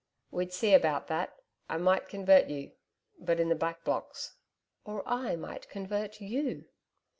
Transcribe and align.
'We'd 0.31 0.51
see 0.51 0.73
about 0.73 1.09
that. 1.09 1.35
I 1.69 1.77
might 1.77 2.07
convert 2.09 2.47
you 2.47 2.71
but 3.19 3.39
in 3.39 3.49
the 3.49 3.55
Back 3.55 3.83
Blocks.' 3.83 4.33
'Or 4.83 5.07
I 5.07 5.35
might 5.35 5.69
convert 5.69 6.19
YOU.' 6.19 6.65